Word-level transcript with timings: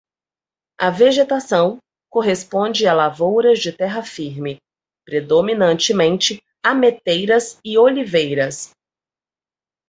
A 0.79 0.89
vegetação 0.91 1.77
corresponde 2.09 2.87
a 2.87 2.93
lavouras 2.95 3.59
de 3.59 3.71
terra 3.71 4.01
firme, 4.01 4.57
predominantemente 5.05 6.41
ameteiras 6.63 7.59
e 7.63 7.77
oliveiras. 7.77 8.71